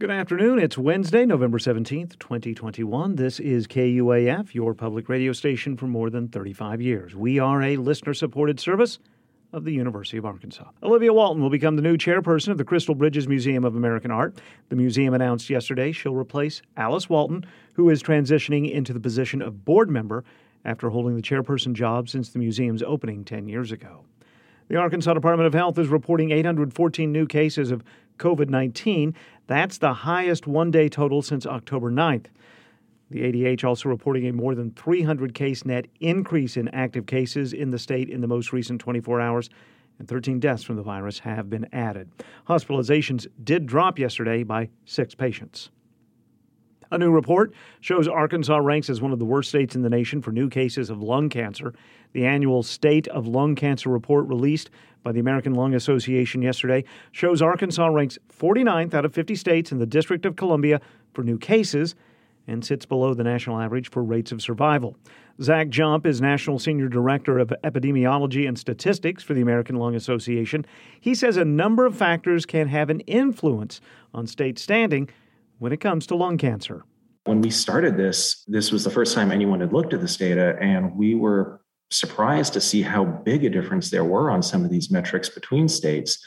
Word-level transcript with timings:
Good 0.00 0.10
afternoon. 0.10 0.58
It's 0.58 0.76
Wednesday, 0.76 1.24
November 1.24 1.58
17th, 1.58 2.18
2021. 2.18 3.14
This 3.14 3.38
is 3.38 3.68
KUAF, 3.68 4.52
your 4.52 4.74
public 4.74 5.08
radio 5.08 5.32
station 5.32 5.76
for 5.76 5.86
more 5.86 6.10
than 6.10 6.26
35 6.26 6.82
years. 6.82 7.14
We 7.14 7.38
are 7.38 7.62
a 7.62 7.76
listener 7.76 8.12
supported 8.12 8.58
service 8.58 8.98
of 9.52 9.62
the 9.62 9.70
University 9.70 10.16
of 10.16 10.26
Arkansas. 10.26 10.68
Olivia 10.82 11.12
Walton 11.12 11.40
will 11.40 11.48
become 11.48 11.76
the 11.76 11.82
new 11.82 11.96
chairperson 11.96 12.48
of 12.48 12.58
the 12.58 12.64
Crystal 12.64 12.96
Bridges 12.96 13.28
Museum 13.28 13.64
of 13.64 13.76
American 13.76 14.10
Art. 14.10 14.36
The 14.68 14.74
museum 14.74 15.14
announced 15.14 15.48
yesterday 15.48 15.92
she'll 15.92 16.16
replace 16.16 16.60
Alice 16.76 17.08
Walton, 17.08 17.46
who 17.74 17.88
is 17.88 18.02
transitioning 18.02 18.68
into 18.68 18.92
the 18.92 19.00
position 19.00 19.40
of 19.40 19.64
board 19.64 19.88
member 19.88 20.24
after 20.64 20.90
holding 20.90 21.14
the 21.14 21.22
chairperson 21.22 21.72
job 21.72 22.08
since 22.08 22.30
the 22.30 22.40
museum's 22.40 22.82
opening 22.82 23.24
10 23.24 23.46
years 23.46 23.70
ago. 23.70 24.04
The 24.66 24.76
Arkansas 24.76 25.12
Department 25.12 25.46
of 25.46 25.52
Health 25.52 25.78
is 25.78 25.88
reporting 25.88 26.30
814 26.30 27.12
new 27.12 27.26
cases 27.26 27.70
of 27.70 27.84
COVID 28.18 28.48
19. 28.48 29.14
That's 29.46 29.78
the 29.78 29.92
highest 29.92 30.46
one 30.46 30.70
day 30.70 30.88
total 30.88 31.22
since 31.22 31.46
October 31.46 31.90
9th. 31.90 32.26
The 33.10 33.20
ADH 33.20 33.64
also 33.64 33.88
reporting 33.88 34.26
a 34.26 34.32
more 34.32 34.54
than 34.54 34.70
300 34.72 35.34
case 35.34 35.64
net 35.64 35.86
increase 36.00 36.56
in 36.56 36.68
active 36.68 37.06
cases 37.06 37.52
in 37.52 37.70
the 37.70 37.78
state 37.78 38.08
in 38.08 38.20
the 38.20 38.26
most 38.26 38.52
recent 38.52 38.80
24 38.80 39.20
hours, 39.20 39.50
and 39.98 40.08
13 40.08 40.40
deaths 40.40 40.64
from 40.64 40.76
the 40.76 40.82
virus 40.82 41.20
have 41.20 41.48
been 41.48 41.68
added. 41.72 42.10
Hospitalizations 42.48 43.26
did 43.42 43.66
drop 43.66 43.98
yesterday 43.98 44.42
by 44.42 44.70
six 44.84 45.14
patients. 45.14 45.70
A 46.90 46.98
new 46.98 47.10
report 47.10 47.52
shows 47.80 48.08
Arkansas 48.08 48.56
ranks 48.56 48.90
as 48.90 49.00
one 49.00 49.12
of 49.12 49.18
the 49.18 49.24
worst 49.24 49.48
states 49.48 49.74
in 49.74 49.82
the 49.82 49.90
nation 49.90 50.20
for 50.22 50.32
new 50.32 50.48
cases 50.48 50.90
of 50.90 51.02
lung 51.02 51.28
cancer. 51.28 51.74
The 52.12 52.26
annual 52.26 52.62
State 52.62 53.08
of 53.08 53.26
Lung 53.26 53.54
Cancer 53.54 53.88
report 53.88 54.28
released 54.28 54.70
by 55.02 55.12
the 55.12 55.20
American 55.20 55.54
Lung 55.54 55.74
Association 55.74 56.42
yesterday 56.42 56.84
shows 57.12 57.42
Arkansas 57.42 57.86
ranks 57.86 58.18
49th 58.38 58.94
out 58.94 59.04
of 59.04 59.12
50 59.12 59.34
states 59.34 59.72
in 59.72 59.78
the 59.78 59.86
District 59.86 60.24
of 60.24 60.36
Columbia 60.36 60.80
for 61.12 61.22
new 61.22 61.38
cases 61.38 61.94
and 62.46 62.64
sits 62.64 62.84
below 62.86 63.14
the 63.14 63.24
national 63.24 63.58
average 63.58 63.90
for 63.90 64.02
rates 64.02 64.30
of 64.30 64.42
survival. 64.42 64.96
Zach 65.42 65.68
Jump 65.68 66.06
is 66.06 66.20
National 66.20 66.58
Senior 66.58 66.88
Director 66.88 67.38
of 67.38 67.52
Epidemiology 67.64 68.46
and 68.46 68.58
Statistics 68.58 69.22
for 69.22 69.34
the 69.34 69.40
American 69.40 69.76
Lung 69.76 69.94
Association. 69.94 70.64
He 71.00 71.14
says 71.14 71.36
a 71.36 71.44
number 71.44 71.86
of 71.86 71.96
factors 71.96 72.46
can 72.46 72.68
have 72.68 72.90
an 72.90 73.00
influence 73.00 73.80
on 74.12 74.26
state 74.26 74.58
standing 74.58 75.08
when 75.64 75.72
it 75.72 75.80
comes 75.80 76.06
to 76.06 76.14
lung 76.14 76.36
cancer. 76.36 76.84
When 77.24 77.40
we 77.40 77.48
started 77.48 77.96
this, 77.96 78.44
this 78.46 78.70
was 78.70 78.84
the 78.84 78.90
first 78.90 79.14
time 79.14 79.32
anyone 79.32 79.60
had 79.60 79.72
looked 79.72 79.94
at 79.94 80.02
this 80.02 80.14
data, 80.18 80.58
and 80.60 80.94
we 80.94 81.14
were 81.14 81.62
surprised 81.90 82.52
to 82.52 82.60
see 82.60 82.82
how 82.82 83.06
big 83.06 83.46
a 83.46 83.48
difference 83.48 83.88
there 83.88 84.04
were 84.04 84.30
on 84.30 84.42
some 84.42 84.62
of 84.62 84.70
these 84.70 84.90
metrics 84.90 85.30
between 85.30 85.66
states. 85.66 86.22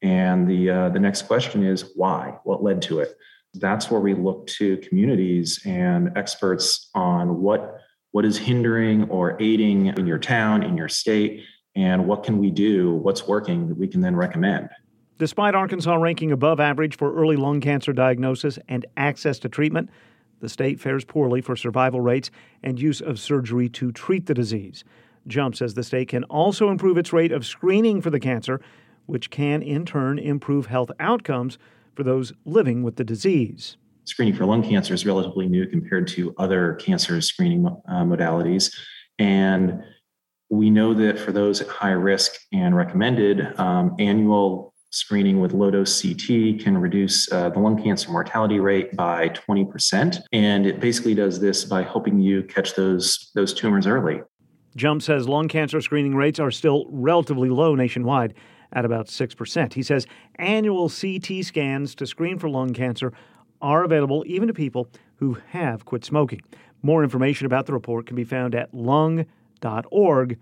And 0.00 0.48
the 0.48 0.70
uh, 0.70 0.88
the 0.88 1.00
next 1.00 1.26
question 1.26 1.62
is 1.62 1.92
why? 1.96 2.38
What 2.44 2.62
led 2.62 2.80
to 2.82 3.00
it? 3.00 3.14
That's 3.52 3.90
where 3.90 4.00
we 4.00 4.14
look 4.14 4.46
to 4.58 4.78
communities 4.78 5.60
and 5.66 6.16
experts 6.16 6.88
on 6.94 7.42
what 7.42 7.82
what 8.12 8.24
is 8.24 8.38
hindering 8.38 9.10
or 9.10 9.36
aiding 9.38 9.88
in 9.98 10.06
your 10.06 10.18
town, 10.18 10.62
in 10.62 10.78
your 10.78 10.88
state, 10.88 11.44
and 11.76 12.06
what 12.06 12.24
can 12.24 12.38
we 12.38 12.50
do? 12.50 12.94
What's 12.94 13.28
working 13.28 13.68
that 13.68 13.76
we 13.76 13.86
can 13.86 14.00
then 14.00 14.16
recommend? 14.16 14.70
Despite 15.18 15.56
Arkansas 15.56 15.96
ranking 15.96 16.30
above 16.30 16.60
average 16.60 16.96
for 16.96 17.12
early 17.12 17.34
lung 17.34 17.60
cancer 17.60 17.92
diagnosis 17.92 18.56
and 18.68 18.86
access 18.96 19.40
to 19.40 19.48
treatment, 19.48 19.90
the 20.40 20.48
state 20.48 20.78
fares 20.78 21.04
poorly 21.04 21.40
for 21.40 21.56
survival 21.56 22.00
rates 22.00 22.30
and 22.62 22.80
use 22.80 23.00
of 23.00 23.18
surgery 23.18 23.68
to 23.70 23.90
treat 23.90 24.26
the 24.26 24.34
disease. 24.34 24.84
Jump 25.26 25.56
says 25.56 25.74
the 25.74 25.82
state 25.82 26.08
can 26.08 26.22
also 26.24 26.70
improve 26.70 26.96
its 26.96 27.12
rate 27.12 27.32
of 27.32 27.44
screening 27.44 28.00
for 28.00 28.10
the 28.10 28.20
cancer, 28.20 28.60
which 29.06 29.28
can 29.30 29.60
in 29.60 29.84
turn 29.84 30.20
improve 30.20 30.66
health 30.66 30.90
outcomes 31.00 31.58
for 31.94 32.04
those 32.04 32.32
living 32.44 32.84
with 32.84 32.94
the 32.94 33.04
disease. 33.04 33.76
Screening 34.04 34.36
for 34.36 34.46
lung 34.46 34.62
cancer 34.62 34.94
is 34.94 35.04
relatively 35.04 35.48
new 35.48 35.66
compared 35.66 36.06
to 36.08 36.32
other 36.38 36.74
cancer 36.74 37.20
screening 37.20 37.66
uh, 37.66 38.04
modalities. 38.04 38.72
And 39.18 39.82
we 40.48 40.70
know 40.70 40.94
that 40.94 41.18
for 41.18 41.32
those 41.32 41.60
at 41.60 41.66
high 41.66 41.90
risk 41.90 42.34
and 42.52 42.76
recommended, 42.76 43.58
um, 43.58 43.96
annual 43.98 44.67
screening 44.90 45.40
with 45.40 45.52
low 45.52 45.70
dose 45.70 46.00
CT 46.00 46.60
can 46.60 46.78
reduce 46.78 47.30
uh, 47.32 47.50
the 47.50 47.58
lung 47.58 47.82
cancer 47.82 48.10
mortality 48.10 48.58
rate 48.60 48.94
by 48.96 49.28
20%. 49.30 50.20
And 50.32 50.66
it 50.66 50.80
basically 50.80 51.14
does 51.14 51.40
this 51.40 51.64
by 51.64 51.82
helping 51.82 52.20
you 52.20 52.42
catch 52.44 52.74
those, 52.74 53.30
those 53.34 53.52
tumors 53.52 53.86
early. 53.86 54.22
Jump 54.76 55.02
says 55.02 55.28
lung 55.28 55.48
cancer 55.48 55.80
screening 55.80 56.14
rates 56.14 56.38
are 56.38 56.50
still 56.50 56.86
relatively 56.90 57.48
low 57.48 57.74
nationwide 57.74 58.34
at 58.72 58.84
about 58.84 59.06
6%. 59.06 59.72
He 59.74 59.82
says 59.82 60.06
annual 60.36 60.88
CT 60.88 61.44
scans 61.44 61.94
to 61.96 62.06
screen 62.06 62.38
for 62.38 62.48
lung 62.48 62.72
cancer 62.72 63.12
are 63.60 63.82
available 63.82 64.24
even 64.26 64.46
to 64.48 64.54
people 64.54 64.88
who 65.16 65.38
have 65.48 65.84
quit 65.84 66.04
smoking. 66.04 66.42
More 66.82 67.02
information 67.02 67.46
about 67.46 67.66
the 67.66 67.72
report 67.72 68.06
can 68.06 68.14
be 68.14 68.24
found 68.24 68.54
at 68.54 68.72
lung.org 68.72 70.38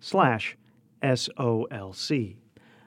slash 0.00 0.56
SOLC. 1.02 2.36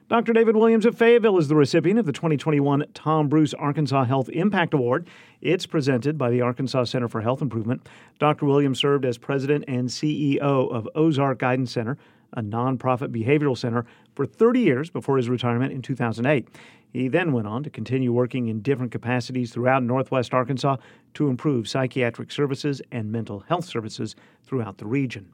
Dr. 0.08 0.32
David 0.32 0.56
Williams 0.56 0.84
of 0.84 0.98
Fayetteville 0.98 1.38
is 1.38 1.48
the 1.48 1.56
recipient 1.56 1.98
of 1.98 2.04
the 2.04 2.12
2021 2.12 2.84
Tom 2.92 3.28
Bruce 3.28 3.54
Arkansas 3.54 4.04
Health 4.04 4.28
Impact 4.28 4.74
Award. 4.74 5.06
It's 5.40 5.64
presented 5.64 6.18
by 6.18 6.28
the 6.30 6.42
Arkansas 6.42 6.84
Center 6.84 7.08
for 7.08 7.22
Health 7.22 7.40
Improvement. 7.40 7.88
Dr. 8.18 8.44
Williams 8.44 8.78
served 8.78 9.04
as 9.06 9.16
president 9.16 9.64
and 9.68 9.88
CEO 9.88 10.40
of 10.40 10.88
Ozark 10.94 11.38
Guidance 11.38 11.72
Center, 11.72 11.96
a 12.34 12.42
nonprofit 12.42 13.08
behavioral 13.08 13.56
center, 13.56 13.86
for 14.14 14.26
30 14.26 14.60
years 14.60 14.90
before 14.90 15.16
his 15.16 15.30
retirement 15.30 15.72
in 15.72 15.80
2008. 15.80 16.46
He 16.92 17.08
then 17.08 17.32
went 17.32 17.46
on 17.46 17.62
to 17.62 17.70
continue 17.70 18.12
working 18.12 18.48
in 18.48 18.60
different 18.60 18.92
capacities 18.92 19.50
throughout 19.50 19.82
Northwest 19.82 20.34
Arkansas 20.34 20.76
to 21.14 21.28
improve 21.28 21.68
psychiatric 21.68 22.30
services 22.32 22.82
and 22.90 23.10
mental 23.10 23.40
health 23.40 23.64
services 23.64 24.14
throughout 24.44 24.76
the 24.76 24.86
region. 24.86 25.32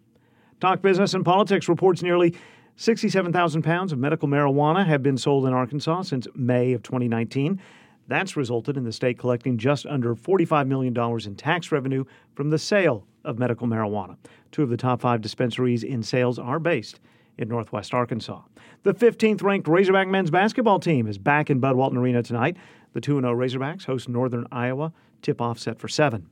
Talk 0.61 0.83
Business 0.83 1.15
and 1.15 1.25
Politics 1.25 1.69
reports 1.69 2.03
nearly 2.03 2.35
67,000 2.81 3.63
pounds 3.63 3.91
of 3.93 3.99
medical 3.99 4.29
marijuana 4.29 4.87
have 4.87 5.03
been 5.03 5.19
sold 5.19 5.45
in 5.47 5.53
Arkansas 5.53 6.03
since 6.03 6.29
May 6.37 6.75
of 6.75 6.83
2019. 6.85 7.61
That's 8.07 8.37
resulted 8.37 8.77
in 8.77 8.85
the 8.85 8.93
state 8.93 9.19
collecting 9.19 9.59
just 9.59 9.85
under 9.85 10.15
$45 10.15 10.69
million 10.69 10.97
in 11.27 11.35
tax 11.35 11.73
revenue 11.73 12.05
from 12.37 12.51
the 12.51 12.59
sale 12.59 13.05
of 13.25 13.37
medical 13.37 13.67
marijuana. 13.67 14.17
Two 14.53 14.63
of 14.63 14.69
the 14.69 14.77
top 14.77 15.01
five 15.01 15.21
dispensaries 15.21 15.83
in 15.83 16.05
sales 16.05 16.39
are 16.39 16.61
based 16.61 17.01
in 17.37 17.49
northwest 17.49 17.93
Arkansas. 17.93 18.43
The 18.85 18.95
15th 18.95 19.43
ranked 19.43 19.67
Razorback 19.67 20.07
men's 20.07 20.31
basketball 20.31 20.79
team 20.79 21.09
is 21.09 21.19
back 21.19 21.51
in 21.51 21.59
Bud 21.59 21.75
Walton 21.75 21.99
Arena 21.99 22.23
tonight. 22.23 22.57
The 22.93 23.01
2 23.01 23.21
0 23.21 23.35
Razorbacks 23.35 23.87
host 23.87 24.09
Northern 24.09 24.47
Iowa, 24.53 24.93
tip 25.21 25.41
off 25.41 25.59
set 25.59 25.81
for 25.81 25.89
7. 25.89 26.31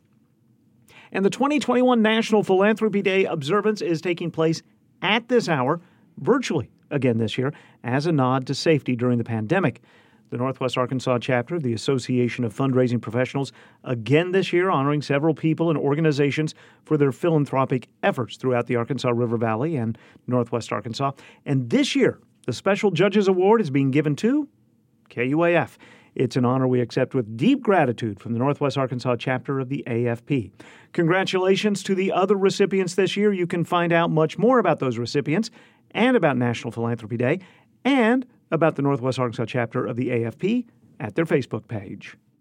And 1.11 1.25
the 1.25 1.31
2021 1.31 2.01
National 2.01 2.45
Philanthropy 2.45 3.03
Day 3.03 3.25
observance 3.25 3.81
is 3.81 4.01
taking 4.01 4.31
place 4.31 4.63
at 5.03 5.29
this 5.29 5.49
hour 5.49 5.81
virtually 6.19 6.71
again 6.91 7.19
this 7.19 7.37
year 7.37 7.53
as 7.85 8.07
a 8.07 8.13
nod 8.13 8.47
to 8.47 8.55
safety 8.55 8.97
during 8.97 9.19
the 9.19 9.25
pandemic. 9.25 9.81
The 10.31 10.39
Northwest 10.39 10.77
Arkansas 10.77 11.19
chapter 11.21 11.55
of 11.55 11.63
the 11.63 11.73
Association 11.73 12.45
of 12.45 12.55
Fundraising 12.55 13.01
Professionals 13.01 13.53
again 13.85 14.33
this 14.33 14.53
year 14.53 14.71
honoring 14.71 15.01
several 15.01 15.35
people 15.35 15.71
and 15.71 15.79
organizations 15.79 16.55
for 16.85 16.97
their 16.97 17.13
philanthropic 17.13 17.89
efforts 18.03 18.37
throughout 18.37 18.67
the 18.67 18.75
Arkansas 18.75 19.11
River 19.11 19.37
Valley 19.37 19.77
and 19.77 19.97
Northwest 20.27 20.73
Arkansas. 20.73 21.13
And 21.45 21.71
this 21.71 21.95
year, 21.95 22.19
the 22.47 22.53
Special 22.53 22.91
Judges 22.91 23.29
Award 23.29 23.61
is 23.61 23.71
being 23.71 23.93
given 23.93 24.17
to 24.17 24.49
KUAF. 25.11 25.77
It's 26.17 26.37
an 26.37 26.47
honor 26.47 26.67
we 26.67 26.81
accept 26.81 27.15
with 27.15 27.37
deep 27.37 27.63
gratitude 27.63 28.19
from 28.19 28.33
the 28.33 28.39
Northwest 28.39 28.79
Arkansas 28.79 29.17
chapter 29.17 29.61
of 29.61 29.69
the 29.69 29.85
AFP. 29.87 30.51
Congratulations 30.93 31.83
to 31.83 31.95
the 31.95 32.11
other 32.11 32.37
recipients 32.37 32.95
this 32.95 33.19
year. 33.19 33.35
You 33.35 33.47
can 33.47 33.65
find 33.65 33.93
out 33.93 34.11
much 34.11 34.39
more 34.39 34.59
about 34.59 34.79
those 34.79 34.97
recipients 34.97 35.51
and 35.97 36.17
about 36.17 36.37
National 36.37 36.71
Philanthropy 36.71 37.17
Day 37.17 37.41
and 37.85 38.27
about 38.51 38.77
the 38.77 38.83
Northwest 38.83 39.19
Arkansas 39.19 39.47
chapter 39.47 39.85
of 39.85 39.97
the 39.97 40.09
AFP 40.09 40.67
at 41.01 41.15
their 41.15 41.25
Facebook 41.25 41.67
page. 41.67 42.17